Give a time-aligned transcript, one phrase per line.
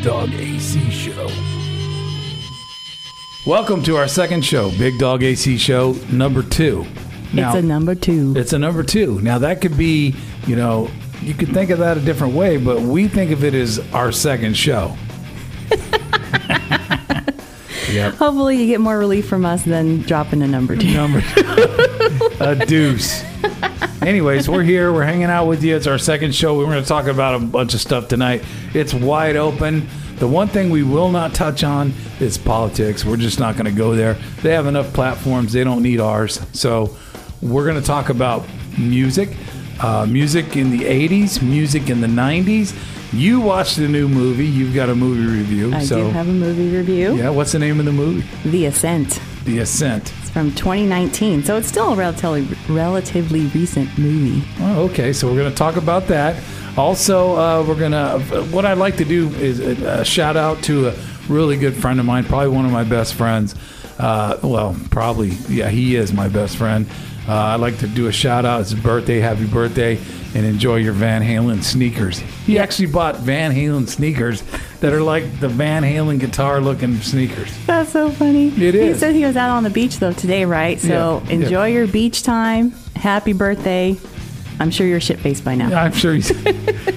[0.00, 1.28] Big Dog AC Show.
[3.44, 6.86] Welcome to our second show, Big Dog AC Show number two.
[7.34, 8.32] it's a number two.
[8.34, 9.20] It's a number two.
[9.20, 10.14] Now that could be,
[10.46, 10.88] you know,
[11.20, 14.10] you could think of that a different way, but we think of it as our
[14.10, 14.96] second show.
[17.92, 18.14] yep.
[18.14, 20.94] Hopefully, you get more relief from us than dropping a number two.
[20.94, 21.22] Number
[22.40, 23.22] a deuce.
[24.02, 24.92] Anyways, we're here.
[24.94, 25.76] We're hanging out with you.
[25.76, 26.56] It's our second show.
[26.56, 28.42] We're going to talk about a bunch of stuff tonight.
[28.72, 29.86] It's wide open.
[30.16, 33.04] The one thing we will not touch on is politics.
[33.04, 34.14] We're just not going to go there.
[34.42, 35.52] They have enough platforms.
[35.52, 36.40] They don't need ours.
[36.54, 36.96] So
[37.42, 38.46] we're going to talk about
[38.78, 39.36] music,
[39.80, 42.74] uh, music in the 80s, music in the 90s.
[43.12, 44.46] You watched the new movie.
[44.46, 45.74] You've got a movie review.
[45.74, 47.16] I so, do have a movie review.
[47.16, 48.26] Yeah, what's the name of the movie?
[48.48, 49.20] The Ascent.
[49.44, 50.14] The Ascent.
[50.32, 54.46] From 2019, so it's still a relatively relatively recent movie.
[54.60, 55.12] Oh, okay.
[55.12, 56.40] So we're going to talk about that.
[56.76, 58.44] Also, uh, we're going to.
[58.52, 60.94] What I'd like to do is a, a, shout out to a
[61.28, 63.56] really good friend of mine, probably one of my best friends.
[63.98, 66.86] Uh, well, probably, yeah, he is my best friend.
[67.28, 68.60] Uh, I'd like to do a shout out.
[68.62, 69.20] It's his birthday.
[69.20, 69.98] Happy birthday.
[70.34, 72.18] And enjoy your Van Halen sneakers.
[72.18, 74.42] He actually bought Van Halen sneakers
[74.80, 77.52] that are like the Van Halen guitar looking sneakers.
[77.66, 78.48] That's so funny.
[78.48, 78.94] It is.
[78.96, 80.78] He said he was out on the beach though today, right?
[80.80, 81.78] So Yeah, enjoy yeah.
[81.78, 82.70] your beach time.
[82.96, 83.96] Happy birthday.
[84.60, 85.74] I'm sure you're shit faced by now.
[85.74, 86.30] I'm sure he's,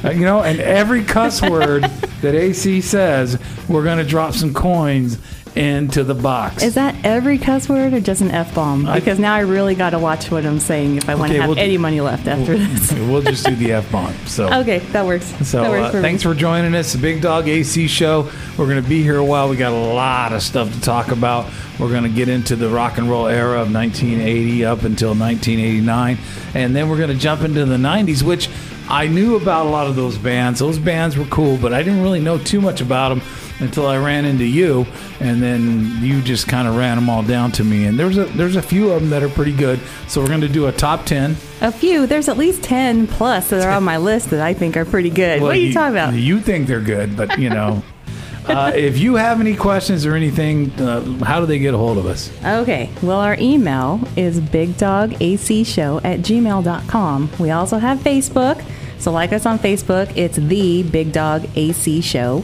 [0.06, 1.84] uh, you know, and every cuss word
[2.22, 5.18] that AC says, we're going to drop some coins
[5.56, 6.64] into the box.
[6.64, 8.88] Is that every cuss word or just an F bomb?
[8.88, 11.36] I- Because now I really got to watch what I'm saying if I want Okay,
[11.38, 12.92] to have we'll do- any money left after this.
[13.08, 14.14] we'll just do the F bomb.
[14.26, 14.52] So.
[14.62, 15.26] Okay, that works.
[15.48, 16.32] So that works uh, for thanks me.
[16.32, 18.30] for joining us, the Big Dog AC Show.
[18.58, 19.50] We're going to be here a while.
[19.50, 21.52] We got a lot of stuff to talk about.
[21.80, 26.18] We're going to get into the rock and roll era of 1980 up until 1989,
[26.54, 28.48] and then we're going to jump into the 90s, which
[28.94, 30.60] I knew about a lot of those bands.
[30.60, 33.24] Those bands were cool, but I didn't really know too much about them
[33.60, 34.86] until I ran into you,
[35.20, 37.86] and then you just kind of ran them all down to me.
[37.86, 39.80] And there's a there's a few of them that are pretty good.
[40.08, 41.36] So we're going to do a top 10.
[41.62, 42.06] A few.
[42.06, 45.10] There's at least 10 plus that are on my list that I think are pretty
[45.10, 45.42] good.
[45.42, 46.14] what are you, talking about?
[46.14, 47.82] You think they're good, but you know.
[48.46, 51.98] uh, if you have any questions or anything, uh, how do they get a hold
[51.98, 52.32] of us?
[52.46, 52.92] Okay.
[53.02, 57.32] Well, our email is bigdogacshow at gmail.com.
[57.40, 58.64] We also have Facebook.
[59.04, 62.42] So, like us on Facebook, it's the Big Dog AC Show.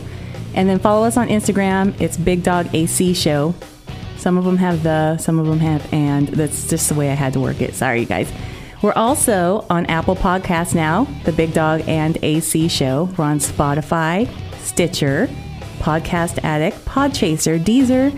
[0.53, 3.55] And then follow us on Instagram, it's Big Dog AC Show.
[4.17, 6.27] Some of them have the, some of them have and.
[6.27, 7.75] That's just the way I had to work it.
[7.75, 8.29] Sorry, you guys.
[8.81, 13.09] We're also on Apple Podcasts now, the Big Dog and AC Show.
[13.17, 15.29] We're on Spotify, Stitcher,
[15.77, 18.11] Podcast Addict, Podchaser, Deezer,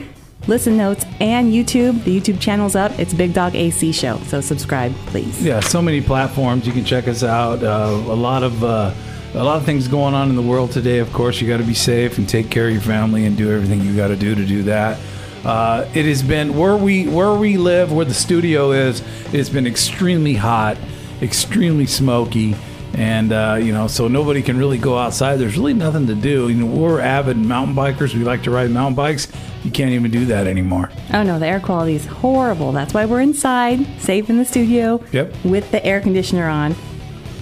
[0.48, 2.04] Listen Notes, and YouTube.
[2.04, 2.98] The YouTube channel's up.
[2.98, 4.18] It's Big Dog AC Show.
[4.22, 5.44] So subscribe, please.
[5.44, 7.64] Yeah, so many platforms you can check us out.
[7.64, 8.92] Uh, a lot of uh,
[9.34, 10.98] a lot of things going on in the world today.
[10.98, 13.52] Of course, you got to be safe and take care of your family and do
[13.52, 15.00] everything you got to do to do that.
[15.46, 19.04] Uh, it has been where we where we live, where the studio is.
[19.34, 20.76] It's been extremely hot,
[21.22, 22.56] extremely smoky,
[22.94, 25.38] and uh, you know, so nobody can really go outside.
[25.38, 26.50] There's really nothing to do.
[26.50, 28.14] You know, we're avid mountain bikers.
[28.14, 29.28] We like to ride mountain bikes.
[29.64, 30.90] You can't even do that anymore.
[31.14, 32.72] Oh no, the air quality is horrible.
[32.72, 35.04] That's why we're inside, safe in the studio.
[35.12, 35.36] Yep.
[35.46, 36.76] With the air conditioner on,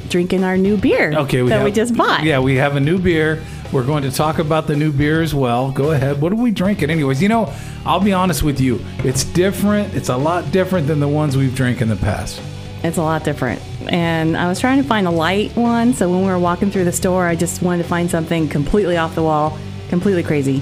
[0.09, 1.13] drinking our new beer.
[1.13, 2.23] Okay, we that have, we just bought.
[2.23, 3.43] Yeah, we have a new beer.
[3.71, 5.71] We're going to talk about the new beer as well.
[5.71, 6.19] Go ahead.
[6.19, 7.21] What are we drinking, anyways?
[7.21, 7.53] You know,
[7.85, 8.83] I'll be honest with you.
[8.99, 9.93] It's different.
[9.93, 12.41] It's a lot different than the ones we've drank in the past.
[12.83, 13.61] It's a lot different.
[13.91, 16.85] And I was trying to find a light one, so when we were walking through
[16.85, 19.57] the store, I just wanted to find something completely off the wall,
[19.89, 20.61] completely crazy.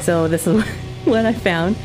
[0.00, 0.64] So this is
[1.04, 1.76] what I found.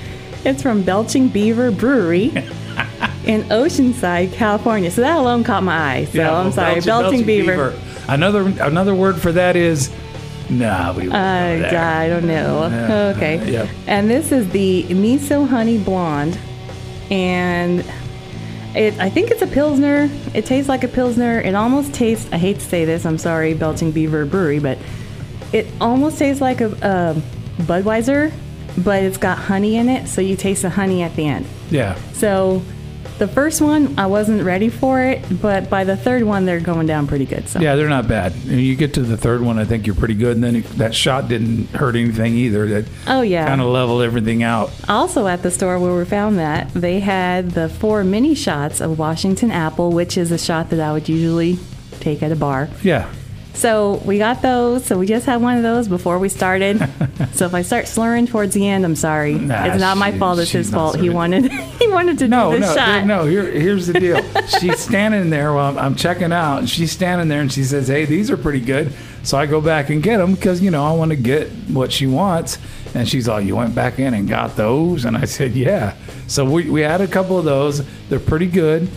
[0.45, 2.25] It's from Belching Beaver Brewery
[3.25, 4.91] in Oceanside, California.
[4.91, 6.05] So that alone caught my eye.
[6.05, 7.77] So Yeah, I'm well, sorry, Belching, Beaver.
[8.07, 9.89] Another another word for that is
[10.49, 10.91] nah.
[10.93, 11.61] We won't I.
[11.63, 13.13] Uh, I don't know.
[13.15, 13.51] Okay.
[13.51, 13.69] Yep.
[13.87, 16.37] And this is the miso honey blonde,
[17.09, 17.85] and
[18.75, 18.99] it.
[18.99, 20.09] I think it's a pilsner.
[20.33, 21.39] It tastes like a pilsner.
[21.39, 22.31] It almost tastes.
[22.31, 23.05] I hate to say this.
[23.05, 24.77] I'm sorry, Belching Beaver Brewery, but
[25.51, 28.31] it almost tastes like a, a Budweiser,
[28.77, 31.45] but it's got honey in it, so you taste the honey at the end.
[31.69, 31.95] Yeah.
[32.13, 32.63] So.
[33.19, 36.87] The first one, I wasn't ready for it, but by the third one, they're going
[36.87, 37.47] down pretty good.
[37.47, 38.33] So Yeah, they're not bad.
[38.49, 40.35] And you get to the third one, I think you're pretty good.
[40.35, 42.67] And then it- that shot didn't hurt anything either.
[42.67, 43.45] That Oh, yeah.
[43.47, 44.71] kind of leveled everything out.
[44.89, 48.97] Also, at the store where we found that, they had the four mini shots of
[48.97, 51.59] Washington apple, which is a shot that I would usually
[51.99, 52.67] take at a bar.
[52.81, 53.05] Yeah.
[53.53, 54.83] So we got those.
[54.85, 56.79] So we just had one of those before we started.
[57.33, 59.35] so if I start slurring towards the end, I'm sorry.
[59.35, 60.39] Nah, it's not my she- fault.
[60.39, 60.95] It's his fault.
[60.95, 61.09] He sorry.
[61.15, 63.05] wanted he wanted to No, do the no, shot.
[63.05, 63.25] no.
[63.25, 64.21] Here, here's the deal.
[64.59, 67.87] she's standing there while I'm, I'm checking out, and she's standing there, and she says,
[67.87, 68.91] "Hey, these are pretty good."
[69.23, 71.91] So I go back and get them because you know I want to get what
[71.91, 72.57] she wants.
[72.95, 75.95] And she's all, "You went back in and got those?" And I said, "Yeah."
[76.27, 77.81] So we we had a couple of those.
[78.09, 78.89] They're pretty good.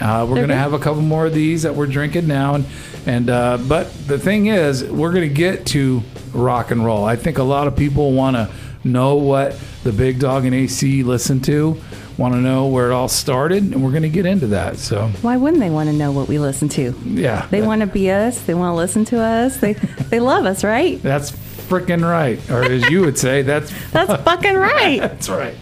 [0.00, 2.64] Uh, we're going to have a couple more of these that we're drinking now, and
[3.06, 6.02] and uh, but the thing is, we're going to get to
[6.32, 7.04] rock and roll.
[7.04, 8.50] I think a lot of people want to
[8.82, 11.80] know what the big dog and AC listen to,
[12.18, 14.76] want to know where it all started, and we're going to get into that.
[14.78, 16.94] So Why wouldn't they want to know what we listen to?
[17.04, 18.40] yeah, They want to be us.
[18.42, 19.58] They want to listen to us.
[19.58, 21.00] They they love us, right?
[21.02, 25.00] That's freaking right, or as you would say, that's That's fucking right.
[25.00, 25.54] that's right.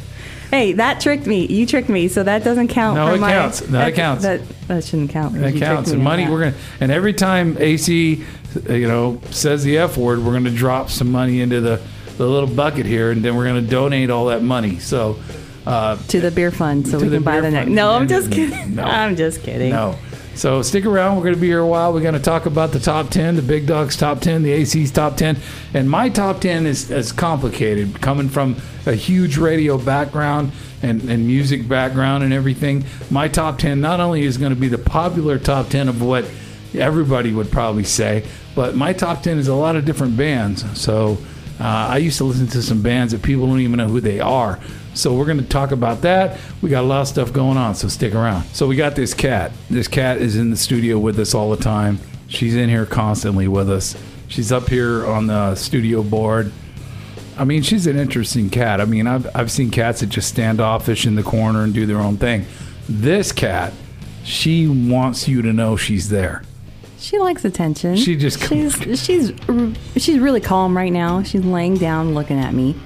[0.52, 1.46] Hey, that tricked me.
[1.46, 2.96] You tricked me, so that doesn't count.
[2.96, 3.66] No, it my, counts.
[3.70, 4.22] No, it that, counts.
[4.22, 5.32] That, that shouldn't count.
[5.36, 5.92] That counts.
[5.92, 8.22] And money, we're gonna, and every time AC,
[8.68, 11.80] uh, you know, says the F word, we're gonna drop some money into the
[12.18, 14.78] the little bucket here, and then we're gonna donate all that money.
[14.78, 15.18] So.
[15.64, 17.70] Uh, to the beer fund, so we can buy the next.
[17.70, 18.74] No, I'm just kidding.
[18.74, 18.82] no.
[18.82, 19.70] I'm just kidding.
[19.70, 19.96] No.
[20.34, 21.16] So stick around.
[21.16, 21.92] We're going to be here a while.
[21.92, 24.90] We're going to talk about the top 10, the Big Dogs top 10, the AC's
[24.90, 25.36] top 10.
[25.74, 30.52] And my top 10 is, is complicated, coming from a huge radio background
[30.82, 32.84] and, and music background and everything.
[33.10, 36.24] My top 10 not only is going to be the popular top 10 of what
[36.74, 40.64] everybody would probably say, but my top 10 is a lot of different bands.
[40.80, 41.18] So
[41.60, 44.20] uh, I used to listen to some bands that people don't even know who they
[44.20, 44.58] are.
[44.94, 46.38] So we're going to talk about that.
[46.60, 48.44] We got a lot of stuff going on, so stick around.
[48.46, 49.52] So we got this cat.
[49.70, 51.98] This cat is in the studio with us all the time.
[52.28, 53.96] She's in here constantly with us.
[54.28, 56.52] She's up here on the studio board.
[57.36, 58.80] I mean, she's an interesting cat.
[58.80, 61.86] I mean, I've, I've seen cats that just stand offish in the corner and do
[61.86, 62.46] their own thing.
[62.88, 63.72] This cat,
[64.24, 66.42] she wants you to know she's there.
[66.98, 67.96] She likes attention.
[67.96, 69.32] She just she's she's
[69.96, 71.22] she's really calm right now.
[71.22, 72.76] She's laying down, looking at me.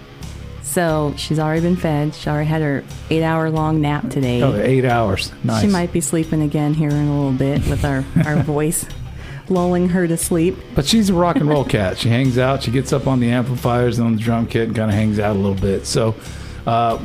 [0.62, 2.14] So she's already been fed.
[2.14, 4.42] She already had her eight hour long nap today.
[4.42, 5.32] Oh, eight hours.
[5.44, 5.62] Nice.
[5.62, 8.86] She might be sleeping again here in a little bit with our, our voice
[9.48, 10.56] lulling her to sleep.
[10.74, 11.98] But she's a rock and roll cat.
[11.98, 12.62] She hangs out.
[12.62, 15.18] She gets up on the amplifiers and on the drum kit and kind of hangs
[15.18, 15.86] out a little bit.
[15.86, 16.14] So,
[16.66, 16.98] uh,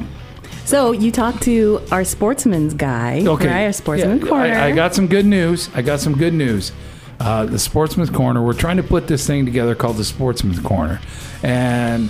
[0.65, 3.47] So you talked to our sportsman's guy, okay.
[3.47, 3.65] right?
[3.65, 4.53] Our sportsman Yeah, corner.
[4.53, 5.69] I, I got some good news.
[5.75, 6.71] I got some good news.
[7.19, 8.41] Uh, the Sportsman's Corner.
[8.41, 10.99] We're trying to put this thing together called the Sportsman's Corner,
[11.43, 12.09] and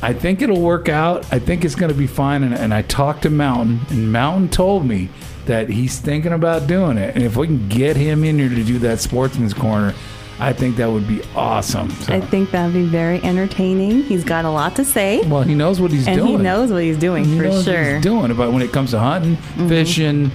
[0.00, 1.30] I think it'll work out.
[1.30, 2.42] I think it's going to be fine.
[2.42, 5.10] And, and I talked to Mountain, and Mountain told me
[5.46, 7.14] that he's thinking about doing it.
[7.14, 9.94] And if we can get him in here to do that Sportsman's Corner,
[10.38, 11.88] I think that would be awesome.
[11.90, 14.02] So- I think that'd be very entertaining.
[14.02, 16.32] He's got a lot to say, well, he knows what he's and doing.
[16.32, 17.74] he knows what he's doing He for knows sure.
[17.74, 17.94] Mm-hmm.
[17.94, 19.36] he's doing about when it comes to hunting,
[19.68, 20.30] fishing,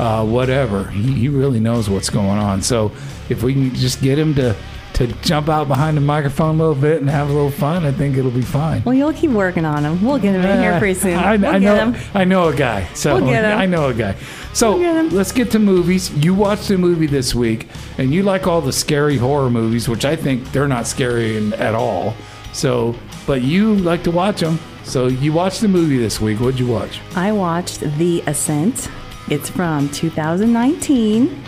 [0.00, 0.88] uh, whatever.
[0.88, 2.62] He, he really knows what's going on.
[2.62, 2.90] So
[3.28, 4.56] if we can just get him to
[4.94, 7.92] to jump out behind the microphone a little bit and have a little fun, I
[7.92, 8.82] think it'll be fine.
[8.84, 10.02] Well, you'll keep working on him.
[10.04, 11.14] We'll get him in here pretty soon.
[11.14, 11.90] Uh, I, we'll I know.
[11.90, 11.96] him.
[12.14, 12.86] I know a guy.
[12.94, 13.58] So We'll get him.
[13.58, 14.14] I know a guy.
[14.52, 16.10] So We'll let's get to movies.
[16.24, 17.68] You watched a movie this week,
[17.98, 21.52] and you like all the scary horror movies, which I think they're not scary in,
[21.54, 22.14] at all.
[22.52, 22.94] So,
[23.26, 24.60] but you like to watch them.
[24.84, 26.38] So you watched the movie this week.
[26.38, 27.00] What'd you watch?
[27.16, 28.88] I watched The Ascent.
[29.28, 31.42] It's from 2019.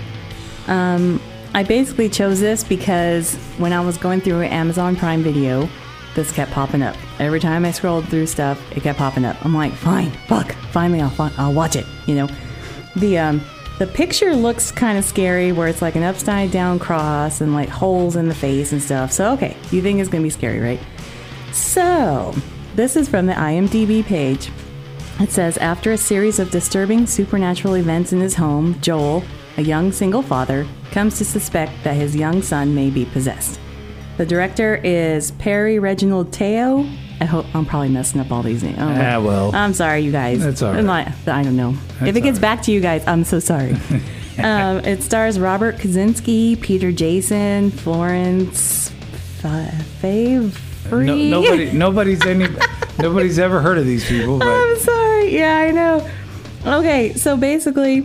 [0.67, 1.21] Um,
[1.55, 5.69] I basically chose this because when I was going through Amazon Prime Video,
[6.15, 6.97] this kept popping up.
[7.19, 9.43] Every time I scrolled through stuff, it kept popping up.
[9.45, 11.87] I'm like, fine, fuck, finally I'll, I'll watch it.
[12.07, 12.29] You know,
[12.97, 13.43] the um,
[13.79, 17.69] the picture looks kind of scary, where it's like an upside down cross and like
[17.69, 19.13] holes in the face and stuff.
[19.13, 20.81] So okay, you think it's gonna be scary, right?
[21.53, 22.35] So
[22.75, 24.51] this is from the IMDb page.
[25.21, 29.23] It says After a series of disturbing supernatural events in his home, Joel,
[29.57, 33.59] a young single father, comes to suspect that his young son may be possessed.
[34.17, 36.87] The director is Perry Reginald Teo.
[37.21, 38.77] I hope I'm probably messing up all these names.
[38.79, 39.55] Oh, Ah, well.
[39.55, 40.41] I'm sorry, you guys.
[40.43, 41.75] That's all I'm not- I don't know.
[42.03, 43.73] if it gets all back to you guys, I'm so sorry.
[44.43, 48.91] um, it stars Robert Kazinsky, Peter Jason, Florence
[49.39, 51.03] Fa- Favre.
[51.05, 52.47] No, nobody, nobody's any,
[52.99, 54.39] nobody's ever heard of these people.
[54.39, 55.37] But I'm sorry.
[55.37, 56.09] Yeah, I know.
[56.65, 58.05] Okay, so basically,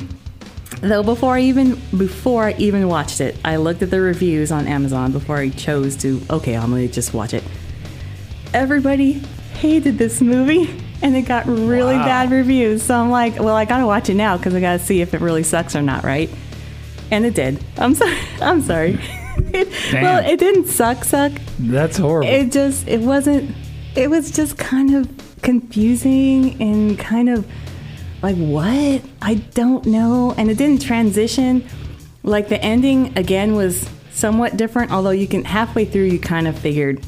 [0.81, 4.67] though before I even before I even watched it, I looked at the reviews on
[4.67, 6.21] Amazon before I chose to.
[6.29, 7.43] Okay, I'm gonna just watch it.
[8.53, 9.13] Everybody
[9.53, 10.69] hated this movie,
[11.01, 12.05] and it got really Wow.
[12.05, 12.83] bad reviews.
[12.83, 15.21] So I'm like, well, I gotta watch it now because I gotta see if it
[15.21, 16.29] really sucks or not, right?
[17.11, 17.63] And it did.
[17.77, 18.17] I'm sorry.
[18.41, 18.99] I'm sorry.
[19.53, 21.03] It, well, it didn't suck.
[21.05, 22.29] Suck that's horrible.
[22.29, 23.55] it just it wasn't
[23.95, 25.09] it was just kind of
[25.41, 27.45] confusing and kind of
[28.21, 31.63] like what i don't know and it didn't transition
[32.23, 34.91] like the ending again was somewhat different.
[34.91, 37.03] Although you can halfway through, you kind of figured,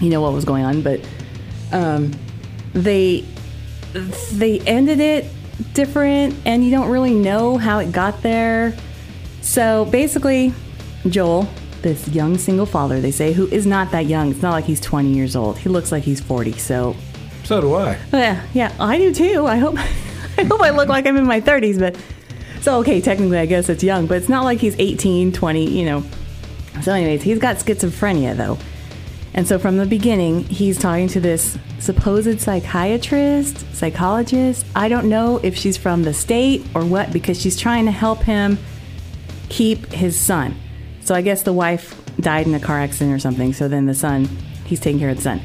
[0.00, 0.82] you know, what was going on.
[0.82, 1.00] But
[1.72, 2.12] um,
[2.74, 3.24] they
[4.32, 5.26] they ended it
[5.72, 8.74] different, and you don't really know how it got there.
[9.40, 10.52] So basically,
[11.08, 11.48] Joel,
[11.80, 14.30] this young single father, they say, who is not that young.
[14.30, 15.58] It's not like he's 20 years old.
[15.58, 16.52] He looks like he's 40.
[16.52, 16.94] So
[17.44, 17.98] So do I.
[18.12, 19.46] yeah, yeah, I do too.
[19.46, 19.76] I hope
[20.38, 21.96] I hope I look like I'm in my 30s, but
[22.62, 25.84] so okay, technically I guess it's young, but it's not like he's 18, 20, you
[25.84, 26.04] know.
[26.82, 28.58] So anyways, he's got schizophrenia though.
[29.34, 34.66] And so from the beginning, he's talking to this supposed psychiatrist, psychologist.
[34.76, 38.20] I don't know if she's from the state or what because she's trying to help
[38.20, 38.58] him
[39.48, 40.54] keep his son.
[41.00, 43.52] So I guess the wife died in a car accident or something.
[43.52, 44.26] So then the son,
[44.66, 45.40] he's taking care of the son,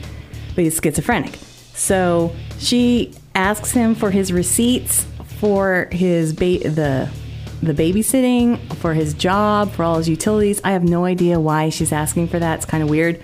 [0.54, 1.36] but he's schizophrenic.
[1.74, 5.06] So she asks him for his receipts
[5.40, 7.10] for his ba- the
[7.62, 10.62] the babysitting, for his job, for all his utilities.
[10.64, 12.58] I have no idea why she's asking for that.
[12.58, 13.22] It's kind of weird.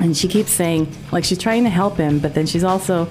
[0.00, 3.08] And she keeps saying like she's trying to help him, but then she's also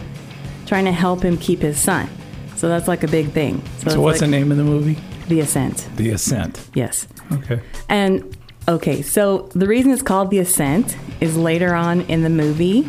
[0.65, 2.09] trying to help him keep his son.
[2.55, 3.61] So that's like a big thing.
[3.79, 4.97] So it's what's like the name of the movie?
[5.27, 5.87] The Ascent.
[5.95, 6.69] The Ascent.
[6.73, 7.07] Yes.
[7.31, 7.61] Okay.
[7.89, 12.87] And okay, so the reason it's called The Ascent is later on in the movie.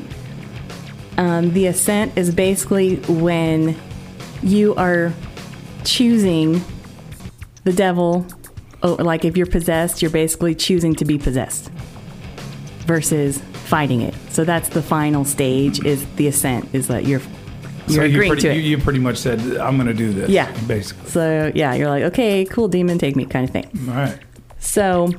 [1.18, 3.76] Um, the Ascent is basically when
[4.42, 5.12] you are
[5.84, 6.62] choosing
[7.64, 8.26] the devil,
[8.82, 11.70] like if you're possessed, you're basically choosing to be possessed
[12.86, 14.14] versus fighting it.
[14.30, 17.20] So that's the final stage is the ascent is that you're
[17.88, 18.56] you're so you agreeing pretty, to it.
[18.56, 20.28] You, you pretty much said, I'm going to do this.
[20.28, 20.50] Yeah.
[20.66, 21.08] Basically.
[21.08, 23.70] so yeah, you're like, okay, cool demon, take me kind of thing.
[23.88, 24.18] All right.
[24.58, 25.12] So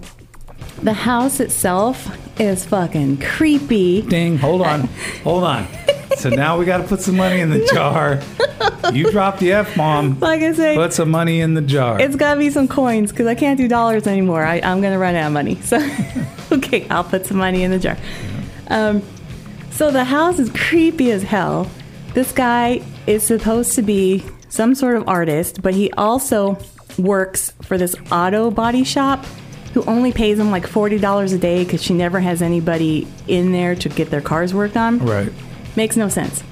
[0.84, 2.08] the house itself
[2.40, 4.02] is fucking creepy.
[4.04, 4.38] Ding.
[4.38, 4.82] Hold on.
[5.24, 5.68] Hold on.
[6.18, 8.22] So now we got to put some money in the jar.
[8.92, 10.20] You dropped the F bomb.
[10.20, 12.00] Like I say, Put some money in the jar.
[12.00, 14.44] it's got to be some coins because I can't do dollars anymore.
[14.44, 15.56] I, I'm going to run out of money.
[15.62, 15.78] So,
[16.52, 17.98] okay, I'll put some money in the jar.
[18.70, 19.02] Um,
[19.72, 21.70] so the house is creepy as hell.
[22.14, 26.58] This guy is supposed to be some sort of artist, but he also
[26.98, 29.24] works for this auto body shop
[29.78, 33.76] who only pays him like $40 a day because she never has anybody in there
[33.76, 34.98] to get their cars worked on.
[35.00, 35.32] right.
[35.76, 36.44] Makes no sense.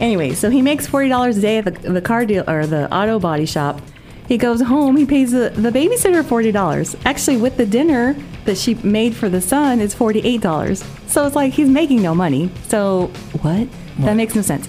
[0.00, 2.92] Anyway, so he makes forty dollars a day at the, the car deal or the
[2.92, 3.80] auto body shop.
[4.26, 4.96] He goes home.
[4.96, 6.96] He pays the, the babysitter forty dollars.
[7.04, 9.80] Actually, with the dinner that she made for the son,
[10.24, 10.84] eight dollars.
[11.06, 12.50] So it's like he's making no money.
[12.66, 13.06] So
[13.40, 13.68] what?
[14.00, 14.68] That makes no sense.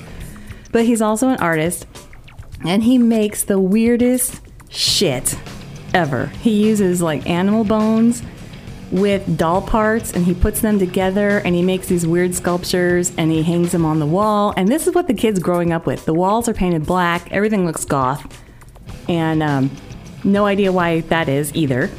[0.71, 1.87] But he's also an artist,
[2.63, 5.35] and he makes the weirdest shit
[5.97, 6.27] ever.
[6.27, 8.23] He uses like animal bones
[8.91, 13.31] with doll parts and he puts them together and he makes these weird sculptures and
[13.31, 14.53] he hangs them on the wall.
[14.55, 16.05] And this is what the kid's growing up with.
[16.05, 18.41] The walls are painted black, everything looks goth,
[19.09, 19.71] and um,
[20.23, 21.89] no idea why that is either.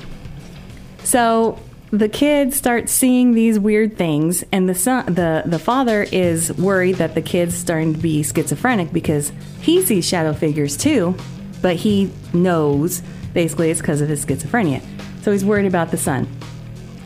[1.04, 1.58] So
[1.90, 6.96] the kid starts seeing these weird things, and the son, the the father is worried
[6.96, 11.14] that the kid's starting to be schizophrenic because he sees shadow figures too,
[11.62, 13.02] but he knows
[13.38, 14.82] basically it's because of his schizophrenia.
[15.22, 16.26] So he's worried about the son.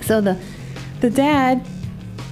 [0.01, 0.41] So the
[1.03, 1.62] the dad,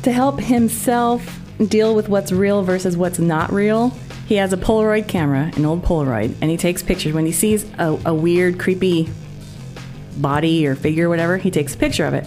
[0.05, 1.39] to help himself
[1.69, 3.91] deal with what's real versus what's not real,
[4.27, 7.13] he has a Polaroid camera, an old Polaroid, and he takes pictures.
[7.13, 9.11] When he sees a, a weird, creepy
[10.17, 12.27] body or figure, or whatever, he takes a picture of it.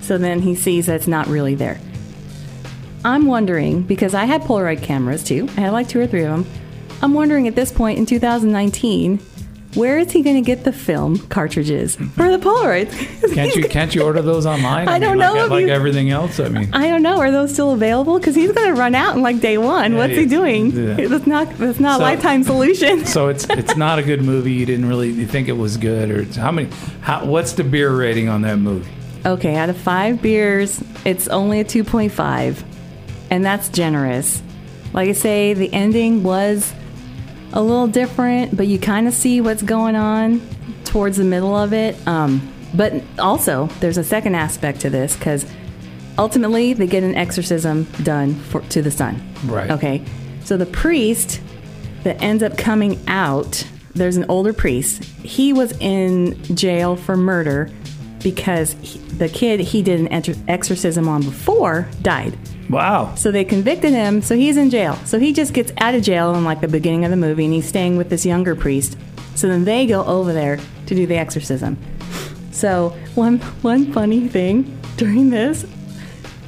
[0.00, 1.78] So then he sees that it's not really there.
[3.04, 5.48] I'm wondering because I had Polaroid cameras too.
[5.56, 6.46] I had like two or three of them.
[7.00, 9.20] I'm wondering at this point in 2019,
[9.74, 12.08] where is he going to get the film cartridges mm-hmm.
[12.08, 12.90] for the Polaroids?
[13.34, 14.88] Can't you can't you order those online?
[14.88, 16.38] I don't mean, know Like, if like you- everything else.
[16.38, 17.18] I mean, I don't know.
[17.18, 18.18] Are those still available?
[18.18, 19.92] Because he's going to run out in like day one.
[19.92, 20.72] Yeah, What's he doing?
[20.72, 21.06] Yeah.
[21.08, 21.56] That's not.
[21.56, 23.06] That's not So- a lifetime solution.
[23.06, 24.52] so it's it's not a good movie.
[24.52, 26.68] You didn't really you think it was good, or it's- how many?
[27.00, 28.90] How, what's the beer rating on that movie?
[29.24, 32.64] Okay, out of five beers, it's only a 2.5,
[33.30, 34.42] and that's generous.
[34.92, 36.74] Like I say, the ending was
[37.52, 40.40] a little different, but you kind of see what's going on
[40.84, 41.96] towards the middle of it.
[42.06, 45.46] Um, but also, there's a second aspect to this because
[46.18, 49.22] ultimately they get an exorcism done for, to the son.
[49.44, 49.70] Right.
[49.70, 50.04] Okay,
[50.44, 51.40] so the priest
[52.04, 55.04] that ends up coming out, there's an older priest.
[55.04, 57.70] He was in jail for murder
[58.22, 62.36] because he, the kid he did an enter- exorcism on before died.
[62.70, 63.14] Wow.
[63.16, 64.96] So they convicted him, so he's in jail.
[65.04, 67.52] So he just gets out of jail in like the beginning of the movie and
[67.52, 68.96] he's staying with this younger priest.
[69.34, 71.76] So then they go over there to do the exorcism.
[72.50, 75.66] So one one funny thing during this,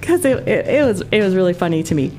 [0.00, 2.16] because it, it, it was it was really funny to me.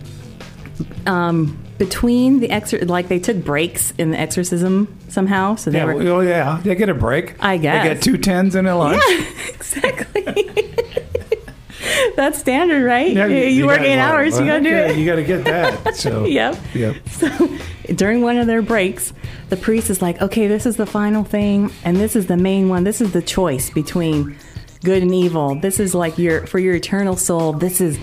[1.05, 5.55] Um, between the exor like they took breaks in the exorcism somehow.
[5.55, 7.33] So they Yeah, were well, yeah, they get a break.
[7.43, 7.83] I guess.
[7.83, 9.01] they get two tens and a lunch.
[9.09, 10.51] Yeah, exactly.
[12.15, 13.11] That's standard, right?
[13.13, 14.97] Yeah, you, you work eight hours, you gotta do yeah, it.
[14.97, 15.95] You got to get that.
[15.95, 16.57] So Yep.
[16.73, 17.09] Yep.
[17.09, 17.57] So
[17.93, 19.13] during one of their breaks,
[19.49, 22.69] the priest is like, okay, this is the final thing, and this is the main
[22.69, 22.83] one.
[22.83, 24.37] This is the choice between
[24.83, 25.55] good and evil.
[25.55, 27.53] This is like your for your eternal soul.
[27.53, 27.97] This is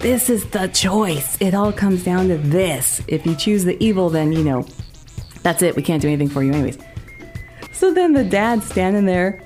[0.00, 1.36] this is the choice.
[1.40, 3.02] It all comes down to this.
[3.08, 4.66] If you choose the evil, then you know
[5.48, 5.76] that's it.
[5.76, 6.76] We can't do anything for you anyways.
[7.72, 9.40] So then the dad's standing there,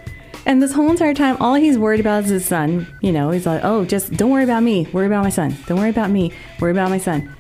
[0.46, 2.88] and this whole entire time, all he's worried about is his son.
[3.02, 4.88] You know, he's like, oh, just don't worry about me.
[4.92, 5.56] Worry about my son.
[5.66, 6.32] Don't worry about me.
[6.58, 7.32] Worry about my son.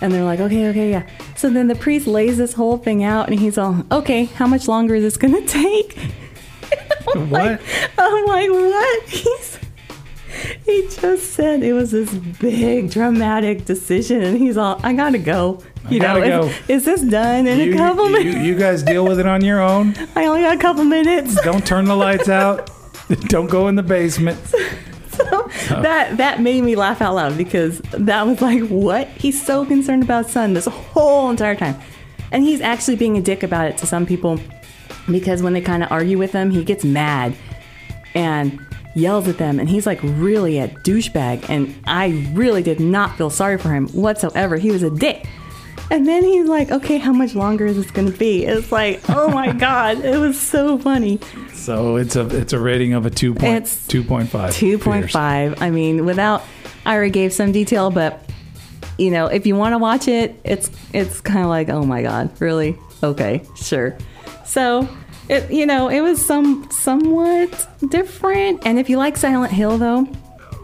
[0.00, 1.06] And they're like, okay, okay, yeah.
[1.36, 4.66] So then the priest lays this whole thing out, and he's all, okay, how much
[4.66, 5.96] longer is this going to take?
[7.14, 7.42] I'm What?
[7.42, 7.60] Like,
[7.98, 9.02] I'm like, what?
[9.08, 9.58] He's,
[10.68, 15.62] he just said it was this big dramatic decision, and he's all, I gotta go.
[15.88, 16.74] You gotta know, is, go.
[16.74, 18.44] is this done in You, a couple you, minutes?
[18.44, 19.94] you guys deal with it on your own.
[20.14, 21.40] I only got a couple minutes.
[21.42, 22.70] Don't turn the lights out.
[23.28, 24.38] Don't go in the basement.
[25.12, 25.80] So uh.
[25.80, 30.02] that that made me laugh out loud because that was like what he's so concerned
[30.02, 31.76] about son this whole entire time
[32.30, 34.38] and he's actually being a dick about it to some people
[35.10, 37.34] because when they kind of argue with him he gets mad
[38.14, 38.64] and
[38.98, 43.30] yells at them and he's like really a douchebag and i really did not feel
[43.30, 45.26] sorry for him whatsoever he was a dick
[45.90, 49.00] and then he's like okay how much longer is this going to be it's like
[49.10, 51.18] oh my god it was so funny
[51.54, 54.54] So it's a it's a rating of a two two point five.
[54.54, 55.60] Two point five.
[55.60, 56.42] I mean, without
[56.86, 58.24] I already gave some detail, but
[58.96, 62.00] you know, if you want to watch it, it's it's kind of like, oh my
[62.02, 62.78] god, really?
[63.02, 63.98] Okay, sure.
[64.46, 64.88] So,
[65.28, 68.66] it you know, it was some somewhat different.
[68.66, 70.06] And if you like Silent Hill, though,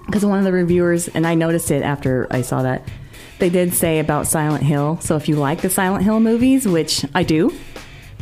[0.07, 2.87] because one of the reviewers and I noticed it after I saw that
[3.39, 4.99] they did say about Silent Hill.
[5.01, 7.53] So if you like the Silent Hill movies, which I do,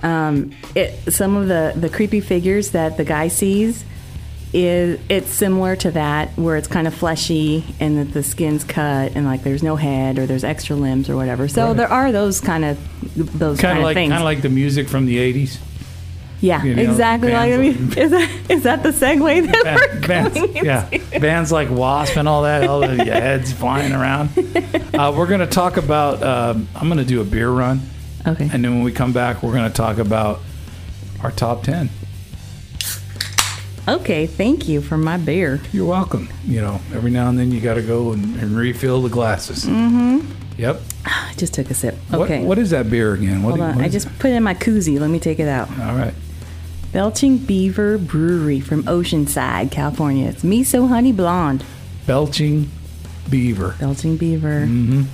[0.02, 3.84] um, it some of the the creepy figures that the guy sees
[4.54, 9.12] is it's similar to that where it's kind of fleshy and that the skin's cut
[9.16, 11.48] and like there's no head or there's extra limbs or whatever.
[11.48, 11.76] So Right.
[11.78, 12.78] there are those kind of
[13.16, 14.10] those Kind kind, of like things.
[14.10, 15.58] kind of like the music from the eighties.
[16.42, 17.32] Yeah, you know, exactly.
[17.32, 19.64] Like I mean, is that is that the segue that
[20.02, 20.64] we're bands, into?
[20.64, 20.88] yeah,
[21.20, 22.18] bands like W.A.S.P.
[22.18, 24.30] and all that, all the heads flying around.
[24.92, 26.22] Uh, we're going to talk about.
[26.22, 27.80] Um, I'm going to do a beer run,
[28.26, 28.44] Okay.
[28.52, 30.40] and then when we come back, we're going to talk about
[31.22, 31.88] our top ten.
[33.88, 34.26] Okay.
[34.26, 35.60] Thank you for my beer.
[35.72, 36.28] You're welcome.
[36.44, 39.64] You know, every now and then you got to go and, and refill the glasses.
[39.64, 40.30] Mm-hmm.
[40.60, 40.80] Yep.
[41.06, 41.94] I just took a sip.
[42.10, 42.44] What- Okay.
[42.44, 43.42] what is that beer again?
[43.42, 43.84] What Hold do- on.
[43.84, 44.18] I just it?
[44.18, 45.00] put it in my koozie.
[45.00, 45.68] Let me take it out.
[45.80, 46.14] All right.
[46.92, 50.28] Belching Beaver Brewery from Oceanside, California.
[50.28, 51.64] It's miso honey blonde.
[52.06, 52.70] Belching
[53.30, 53.76] Beaver.
[53.80, 54.66] Belching Beaver.
[54.66, 55.04] Mm-hmm.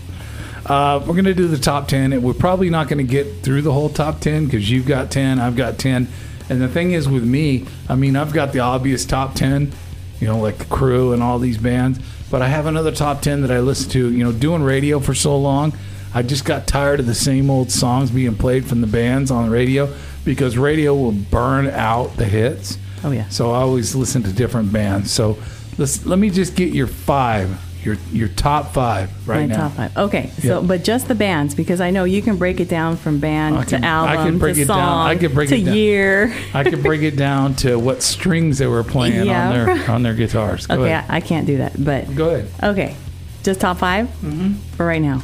[0.66, 2.12] Uh, we're going to do the top 10.
[2.12, 5.12] and We're probably not going to get through the whole top 10 because you've got
[5.12, 6.08] 10, I've got 10.
[6.50, 9.72] And the thing is with me, I mean, I've got the obvious top 10,
[10.18, 12.00] you know, like the crew and all these bands.
[12.28, 15.14] But I have another top 10 that I listen to, you know, doing radio for
[15.14, 15.74] so long.
[16.12, 19.44] I just got tired of the same old songs being played from the bands on
[19.44, 19.94] the radio
[20.28, 22.76] because radio will burn out the hits.
[23.02, 23.26] Oh, yeah.
[23.30, 25.10] So I always listen to different bands.
[25.10, 25.38] So
[25.78, 29.56] let's, let me just get your five, your your top five right my now.
[29.68, 29.96] top five.
[29.96, 30.66] Okay, so Yeah.
[30.66, 33.64] but just the bands because I know you can break it down from band I
[33.64, 35.06] can- to I album can break to it song down.
[35.06, 35.72] I can break to it down.
[35.74, 36.34] To year.
[36.52, 39.48] I can break it down to what strings they were playing Yeah.
[39.48, 40.66] on their on their guitars.
[40.66, 41.06] Go okay, ahead.
[41.08, 42.50] I, I can't do that, but Go ahead.
[42.62, 42.96] okay,
[43.44, 44.52] just top 5 mm-hmm.
[44.76, 45.22] for right now.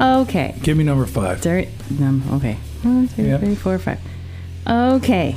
[0.00, 1.40] Okay, Give me number five.
[1.42, 1.68] Dirt.
[2.00, 4.00] Um, okay, one, two, three, four, five.
[4.66, 5.36] Okay.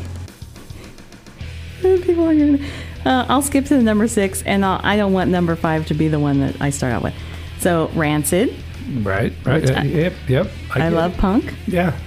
[1.82, 2.60] People are gonna.
[3.06, 5.94] Uh, I'll skip to the number six, and I'll, I don't want number five to
[5.94, 7.14] be the one that I start out with.
[7.60, 8.54] So Rancid.
[9.02, 9.34] Right.
[9.46, 9.70] Right.
[9.70, 10.14] Uh, I- yep.
[10.28, 10.48] Yep.
[10.74, 11.18] I, get love it.
[11.20, 11.54] punk.
[11.68, 11.98] Yeah.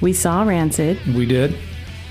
[0.00, 1.56] We saw Rancid We did.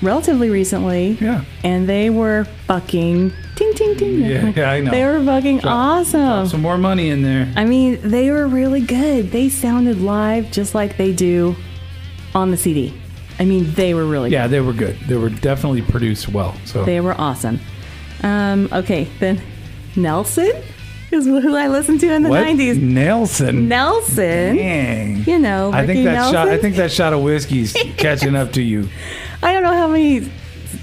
[0.02, 1.12] relatively recently.
[1.20, 1.44] Yeah.
[1.64, 4.20] And they were fucking ting ting ting.
[4.20, 4.90] Yeah, yeah, I know.
[4.90, 6.46] They were fucking awesome.
[6.48, 7.52] Some more money in there.
[7.56, 9.30] I mean, they were really good.
[9.30, 11.54] They sounded live just like they do
[12.34, 12.92] on the CD.
[13.38, 14.98] I mean, they were really Yeah, they were good.
[15.00, 16.54] They were definitely produced well.
[16.64, 17.60] So They were awesome.
[18.22, 19.40] Um, okay, then
[19.94, 20.52] Nelson
[21.10, 22.44] is who I listened to in the what?
[22.44, 22.80] 90s.
[22.80, 23.68] Nelson.
[23.68, 24.56] Nelson.
[24.56, 25.24] Dang.
[25.24, 26.48] You know, I think that shot.
[26.48, 28.88] I think that shot of whiskey's catching up to you.
[29.42, 30.30] I don't know how many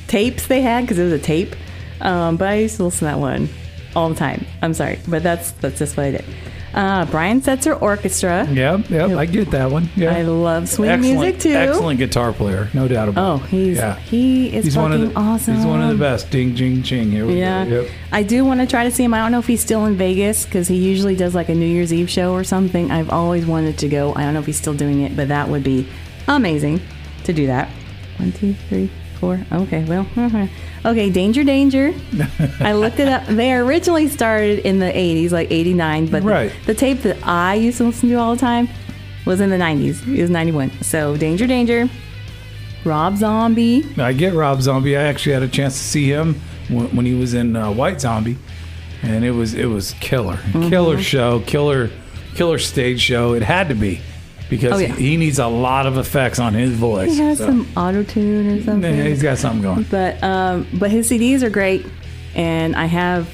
[0.07, 1.55] tapes they had because it was a tape,
[2.01, 3.49] um, but I used to listen to that one
[3.95, 4.45] all the time.
[4.61, 6.25] I'm sorry, but that's that's just what I did.
[6.73, 8.47] Uh, Brian Setzer Orchestra.
[8.51, 9.89] Yep, yep, I get that one.
[9.95, 10.15] Yeah.
[10.15, 11.53] I love swing excellent, music too.
[11.53, 13.43] Excellent guitar player, no doubt about it.
[13.43, 13.95] Oh, he's Yeah.
[13.99, 15.55] he is He's fucking one of the awesome.
[15.55, 16.31] He's one of the best.
[16.31, 17.11] Ding, ding, ching.
[17.11, 17.81] Here we Yeah, go.
[17.81, 17.91] Yep.
[18.11, 19.13] I do want to try to see him.
[19.13, 21.65] I don't know if he's still in Vegas because he usually does like a New
[21.67, 22.89] Year's Eve show or something.
[22.89, 24.13] I've always wanted to go.
[24.15, 25.87] I don't know if he's still doing it, but that would be
[26.27, 26.81] amazing
[27.25, 27.69] to do that.
[28.17, 28.89] One, two, three,
[29.23, 29.39] four.
[29.61, 30.05] Okay, well,
[30.85, 31.09] okay.
[31.09, 31.93] Danger, danger.
[32.59, 33.25] I looked it up.
[33.27, 37.77] They originally started in the '80s, like '89, but the- the, tape that I used
[37.77, 38.67] to listen to all the time
[39.25, 40.05] was in the '90s.
[40.13, 40.71] It was '91.
[40.83, 41.89] So, danger, danger.
[42.83, 43.85] Rob Zombie.
[43.97, 44.97] I get Rob Zombie.
[44.97, 46.35] I actually had a chance to see him
[46.69, 48.37] when, when he was in uh, White Zombie,
[49.01, 50.67] and it was it was killer, Mm-hmm.
[50.69, 51.89] killer show, killer,
[52.35, 53.33] killer stage show.
[53.35, 54.01] It had to be
[54.57, 54.93] because Oh, yeah.
[54.95, 57.11] he, needs a lot of effects on his voice.
[57.11, 58.95] He has So, some auto tune or something.
[58.95, 59.83] yeah, he's got something going.
[59.89, 61.85] But um, but his CDs are great,
[62.35, 63.27] and I have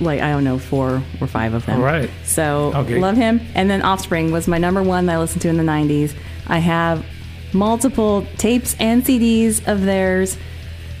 [0.00, 1.78] like I don't know four or five of them.
[1.78, 2.10] All right.
[2.24, 2.98] So Okay.
[2.98, 3.40] love him.
[3.54, 6.14] And then Offspring was my number one that I listened to in the '90s.
[6.48, 7.04] I have
[7.52, 10.36] multiple tapes and CDs of theirs.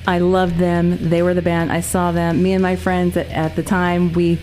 [0.06, 1.10] I loved them.
[1.10, 1.70] They were the band.
[1.70, 2.42] I saw them.
[2.42, 4.38] Me and my friends at, at the time we.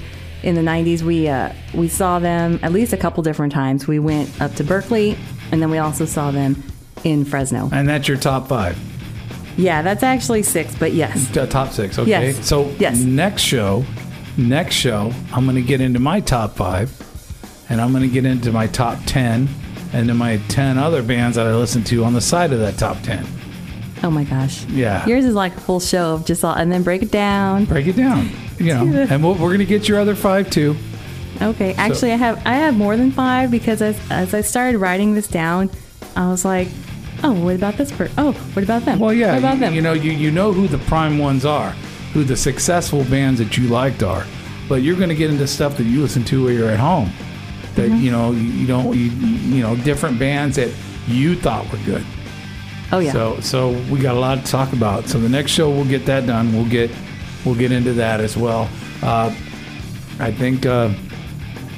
[0.46, 3.88] In the '90s, we uh, we saw them at least a couple different times.
[3.88, 5.18] We went up to Berkeley,
[5.52, 6.64] and then we also saw them
[7.04, 7.70] in Fresno.
[7.74, 8.78] And that's your top five,
[9.58, 11.28] Yeah, that's actually six, but yes.
[11.32, 11.98] T- top six.
[11.98, 12.10] Okay.
[12.10, 12.46] Yes.
[12.48, 13.00] So Yes.
[13.00, 13.84] next show,
[14.38, 16.92] next show, I'm going to get into my top five,
[17.70, 19.50] and I'm going to get into my top ten,
[19.94, 22.78] and then my ten other bands that I listen to on the side of that
[22.78, 23.26] top ten.
[24.04, 24.66] Oh my gosh.
[24.66, 25.06] Yeah.
[25.08, 27.66] Yours is like a full show of just all, and then break it down.
[27.66, 30.76] break it down you know and we'll, we're gonna get your other five too
[31.42, 35.16] Okay, actually, I have I have more than five because as as I started writing
[35.16, 35.70] this down,
[36.16, 36.70] I was like,
[37.24, 38.16] oh, what about this person?
[38.18, 39.00] Oh, what about them?
[39.00, 39.74] well yeah what about you, them?
[39.74, 41.72] you know you, you know who the prime ones are
[42.14, 44.26] who the successful bands that you liked are
[44.70, 47.12] but you're gonna get into stuff that you listen to when you're at home
[47.76, 48.00] that Mm-hmm.
[48.06, 49.08] you know you, you don't you,
[49.58, 50.72] you know different bands that
[51.06, 52.06] you thought were good
[52.92, 53.12] oh yeah.
[53.12, 56.06] so so we got a lot to talk about so the next show we'll get
[56.06, 56.92] that done we'll get
[57.46, 58.70] we'll get into that as well
[59.02, 59.34] uh,
[60.20, 60.92] i think uh,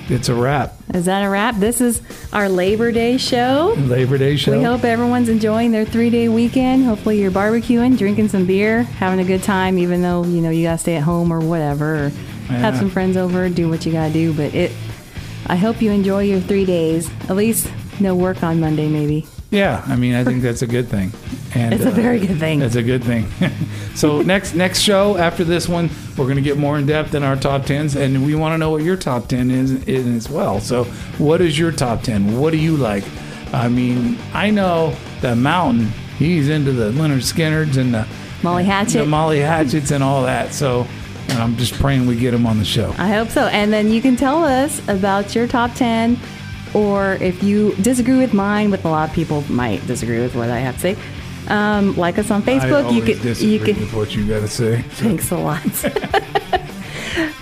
[0.10, 1.56] it's a wrap is that a wrap?
[1.58, 3.76] This is our Labor Day show.
[3.78, 6.86] labor day show We hope everyone's enjoying their three day weekend.
[6.86, 10.64] Hopefully, you're barbecuing, drinking some beer, having a good time, even though you know you
[10.64, 12.10] gotta stay at home or whatever, or
[12.48, 14.34] have some friends over, do what you gotta do.
[14.34, 14.72] But it,
[15.48, 17.10] I hope you enjoy your three days.
[17.30, 19.28] At least no work on Monday, maybe.
[19.50, 21.14] Yeah, I mean, I think that's a good thing.
[21.56, 22.60] And It's a very uh, good thing.
[22.60, 23.28] That's a good thing.
[23.96, 27.24] so next next show after this one, we're going to get more in depth in
[27.24, 30.30] our top tens, and we want to know what your top ten is, is as
[30.30, 30.60] well.
[30.60, 30.84] So,
[31.18, 32.38] what is your top ten?
[32.40, 33.06] What do you like?
[33.54, 35.92] I mean, I know that Mountain.
[36.18, 38.08] He's into the Lynyrd Skynyrds and the
[38.44, 40.52] Molly Hatchet, the Molly Hatchets and all that.
[40.52, 40.88] So,
[41.30, 42.94] and I'm just praying we get him on the show.
[42.98, 43.46] I hope so.
[43.48, 46.20] And then you can tell us about your top 10,
[46.76, 50.50] or if you disagree with mine, with a lot of people might disagree with what
[50.50, 50.98] I have to say.
[51.48, 52.94] Um, like us on Facebook.
[52.94, 54.82] You disagree you with what you got to say.
[54.90, 55.62] Thanks a lot.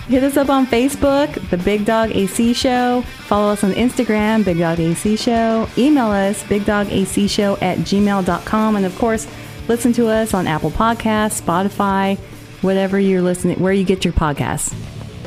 [0.07, 3.01] Hit us up on Facebook, The Big Dog AC Show.
[3.25, 5.67] Follow us on Instagram, Big Dog AC Show.
[5.79, 8.75] Email us, bigdogacshow at gmail.com.
[8.75, 9.27] And of course,
[9.67, 12.19] listen to us on Apple Podcasts, Spotify,
[12.61, 14.73] whatever you're listening, where you get your podcasts.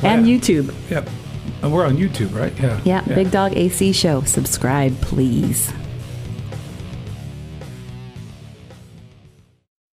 [0.04, 0.36] And Yeah.
[0.38, 0.72] YouTube.
[0.88, 1.08] Yep.
[1.62, 2.52] And we're on YouTube, right?
[2.60, 2.80] Yeah.
[2.84, 4.22] Yeah, Big Dog AC Show.
[4.22, 5.72] Subscribe, please.